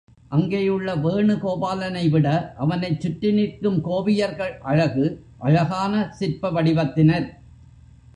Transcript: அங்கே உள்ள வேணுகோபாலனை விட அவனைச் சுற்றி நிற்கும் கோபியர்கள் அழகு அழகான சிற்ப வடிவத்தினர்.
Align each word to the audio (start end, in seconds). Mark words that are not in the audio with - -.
அங்கே 0.29 0.69
உள்ள 0.69 0.95
வேணுகோபாலனை 0.95 2.09
விட 2.09 2.27
அவனைச் 2.57 3.01
சுற்றி 3.01 3.31
நிற்கும் 3.31 3.77
கோபியர்கள் 3.81 4.53
அழகு 4.61 5.05
அழகான 5.37 5.93
சிற்ப 6.19 6.51
வடிவத்தினர். 6.51 7.27